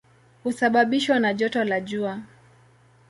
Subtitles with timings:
[0.43, 2.19] Husababishwa na joto la jua.